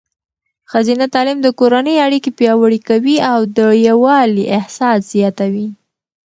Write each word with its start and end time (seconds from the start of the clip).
ښځینه 0.71 1.05
تعلیم 1.13 1.37
د 1.43 1.47
کورنۍ 1.59 1.95
اړیکې 2.05 2.31
پیاوړې 2.37 2.79
کوي 2.89 3.17
او 3.31 3.39
د 3.57 3.59
یووالي 3.87 4.45
احساس 4.57 4.99
زیاتوي. 5.13 5.67